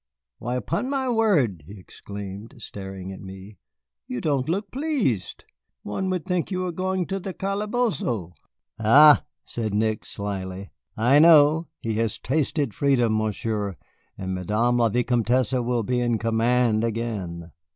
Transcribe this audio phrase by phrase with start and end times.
[0.39, 3.59] Why, upon my word," he exclaimed, staring at me,
[4.07, 5.45] "you don't look pleased.
[5.83, 8.33] One would think you were going to the calabozo."
[8.79, 11.67] "Ah," said Nick, slyly, "I know.
[11.83, 13.75] He has tasted freedom, Monsieur,
[14.17, 17.51] and Madame la Vicomtesse will be in command again."